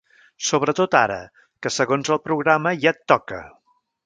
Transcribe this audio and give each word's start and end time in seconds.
Sobretot 0.45 0.97
ara, 0.99 1.17
que 1.67 1.73
segons 1.75 2.11
el 2.17 2.21
programa 2.31 2.75
ja 2.87 2.95
et 2.97 3.05
toca. 3.15 3.45